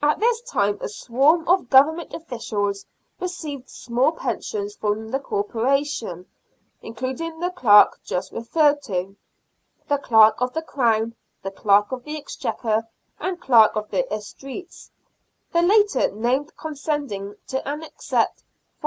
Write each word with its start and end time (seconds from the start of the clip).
At 0.00 0.18
this 0.18 0.40
time 0.50 0.78
a 0.80 0.88
swarm 0.88 1.46
of 1.46 1.68
Government 1.68 2.14
officials 2.14 2.86
received 3.20 3.68
small 3.68 4.12
pensions 4.12 4.74
from 4.74 5.10
the 5.10 5.18
Corporation, 5.18 6.24
including 6.80 7.38
the 7.38 7.50
Clerk 7.50 8.00
just 8.02 8.32
referred 8.32 8.80
to, 8.84 9.14
the 9.86 9.98
Clerk 9.98 10.40
of 10.40 10.54
the 10.54 10.62
Crown, 10.62 11.14
the 11.42 11.50
Clerk 11.50 11.92
of 11.92 12.04
the 12.04 12.16
Exchequer, 12.16 12.88
and 13.20 13.36
the 13.36 13.42
Clerk 13.42 13.76
of 13.76 13.90
the 13.90 14.06
Estreats— 14.10 14.88
the 15.52 15.60
last 15.60 16.14
named 16.14 16.56
con 16.56 16.72
descending 16.72 17.34
to 17.48 17.58
accept 17.68 18.44
4s. 18.82 18.86